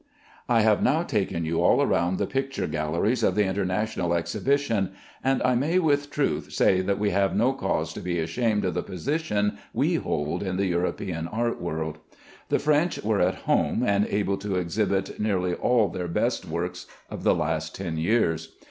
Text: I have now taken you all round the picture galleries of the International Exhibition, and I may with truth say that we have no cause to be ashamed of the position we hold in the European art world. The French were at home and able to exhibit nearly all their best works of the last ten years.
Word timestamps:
I 0.49 0.61
have 0.61 0.81
now 0.81 1.03
taken 1.03 1.45
you 1.45 1.61
all 1.61 1.85
round 1.85 2.17
the 2.17 2.25
picture 2.25 2.65
galleries 2.65 3.21
of 3.21 3.35
the 3.35 3.45
International 3.45 4.15
Exhibition, 4.15 4.93
and 5.23 5.43
I 5.43 5.53
may 5.53 5.77
with 5.77 6.09
truth 6.09 6.51
say 6.53 6.81
that 6.81 6.97
we 6.97 7.11
have 7.11 7.35
no 7.35 7.53
cause 7.53 7.93
to 7.93 7.99
be 8.01 8.17
ashamed 8.17 8.65
of 8.65 8.73
the 8.73 8.81
position 8.81 9.59
we 9.73 9.97
hold 9.97 10.41
in 10.41 10.57
the 10.57 10.65
European 10.65 11.27
art 11.27 11.61
world. 11.61 11.99
The 12.49 12.57
French 12.57 13.03
were 13.03 13.21
at 13.21 13.45
home 13.45 13.83
and 13.85 14.07
able 14.07 14.37
to 14.37 14.55
exhibit 14.55 15.19
nearly 15.19 15.53
all 15.53 15.87
their 15.87 16.07
best 16.07 16.45
works 16.47 16.87
of 17.11 17.21
the 17.21 17.35
last 17.35 17.75
ten 17.75 17.97
years. 17.97 18.55